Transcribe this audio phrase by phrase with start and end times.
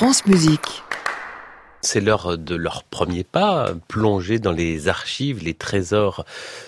[0.00, 0.82] France Musique.
[1.82, 6.26] C'est l'heure de leur premier pas, plonger dans les archives, les trésors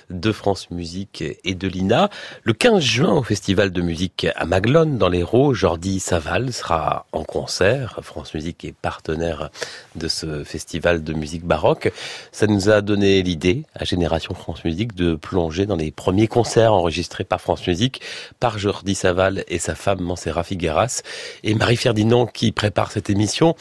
[0.08, 2.08] de France Musique et de l'INA.
[2.44, 7.24] Le 15 juin, au Festival de musique à Maglone, dans l'Hérault, Jordi Saval sera en
[7.24, 8.00] concert.
[8.02, 9.50] France Musique est partenaire
[9.96, 11.92] de ce festival de musique baroque.
[12.32, 16.72] Ça nous a donné l'idée, à Génération France Musique, de plonger dans les premiers concerts
[16.72, 18.00] enregistrés par France Musique,
[18.40, 21.02] par Jordi Saval et sa femme Mancera Figueras,
[21.44, 23.54] et Marie Ferdinand qui prépare cette émission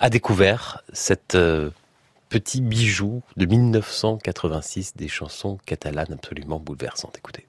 [0.00, 1.70] a découvert cette euh,
[2.28, 7.16] petit bijou de 1986 des chansons catalanes absolument bouleversantes.
[7.18, 7.46] Écoutez.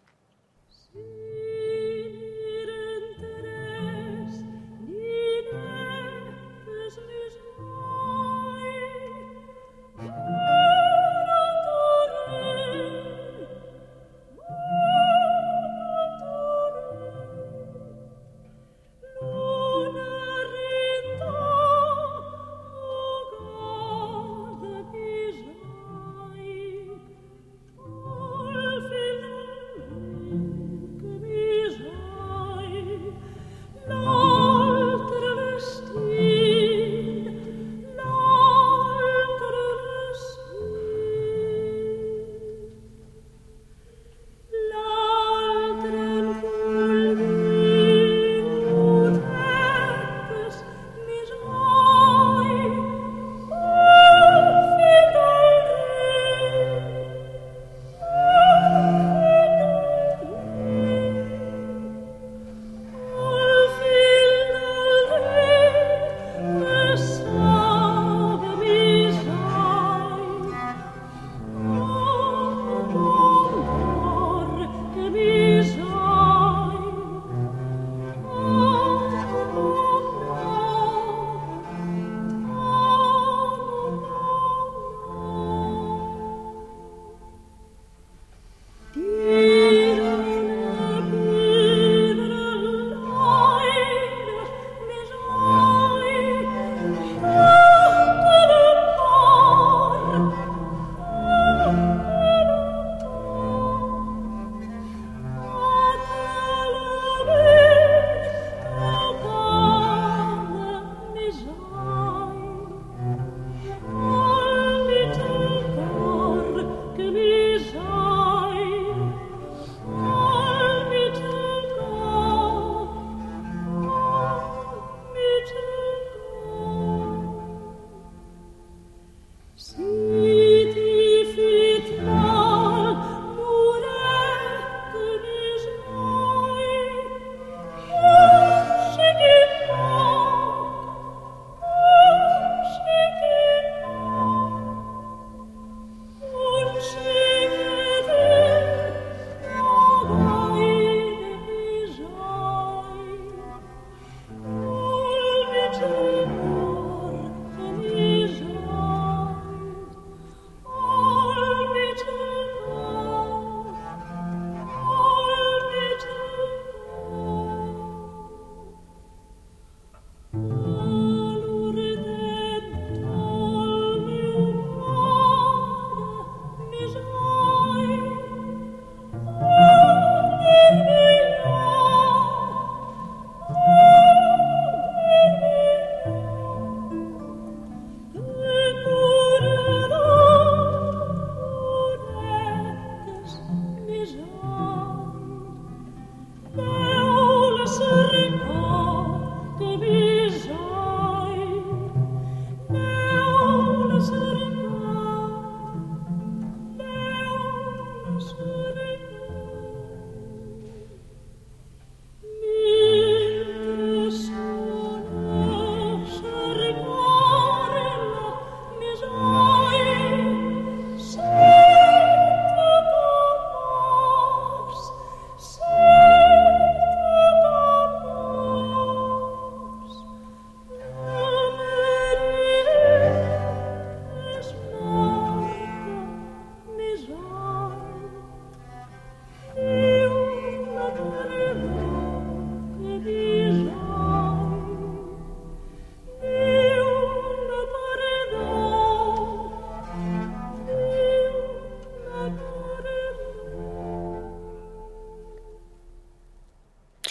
[129.58, 130.05] See?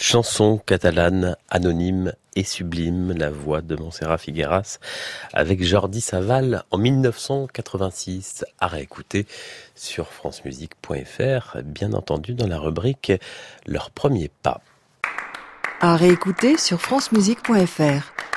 [0.07, 4.77] Chanson catalane, anonyme et sublime, la voix de Montserrat Figueras
[5.33, 9.25] avec Jordi Saval en 1986 à réécouter
[9.73, 13.13] sur francemusique.fr, bien entendu dans la rubrique
[13.65, 14.61] Leur premier pas.
[15.81, 18.34] À réécouter sur francemusique.fr.